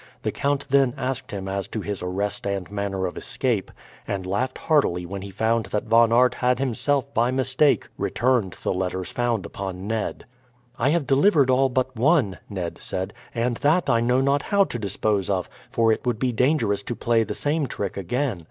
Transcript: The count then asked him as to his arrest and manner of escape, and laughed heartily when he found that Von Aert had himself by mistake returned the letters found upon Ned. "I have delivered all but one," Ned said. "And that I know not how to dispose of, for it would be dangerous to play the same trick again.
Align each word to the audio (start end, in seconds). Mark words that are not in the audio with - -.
The 0.23 0.31
count 0.31 0.65
then 0.71 0.95
asked 0.97 1.29
him 1.29 1.47
as 1.47 1.67
to 1.67 1.79
his 1.81 2.01
arrest 2.01 2.47
and 2.47 2.71
manner 2.71 3.05
of 3.05 3.17
escape, 3.17 3.69
and 4.07 4.25
laughed 4.25 4.57
heartily 4.57 5.05
when 5.05 5.21
he 5.21 5.29
found 5.29 5.67
that 5.67 5.83
Von 5.83 6.11
Aert 6.11 6.33
had 6.33 6.57
himself 6.57 7.13
by 7.13 7.29
mistake 7.29 7.87
returned 7.99 8.53
the 8.63 8.73
letters 8.73 9.11
found 9.11 9.45
upon 9.45 9.85
Ned. 9.85 10.25
"I 10.79 10.89
have 10.89 11.05
delivered 11.05 11.51
all 11.51 11.69
but 11.69 11.95
one," 11.95 12.39
Ned 12.49 12.77
said. 12.81 13.13
"And 13.35 13.57
that 13.57 13.91
I 13.91 13.99
know 14.01 14.21
not 14.21 14.41
how 14.41 14.63
to 14.63 14.79
dispose 14.79 15.29
of, 15.29 15.47
for 15.69 15.91
it 15.91 16.03
would 16.03 16.17
be 16.17 16.31
dangerous 16.31 16.81
to 16.81 16.95
play 16.95 17.23
the 17.23 17.35
same 17.35 17.67
trick 17.67 17.95
again. 17.95 18.39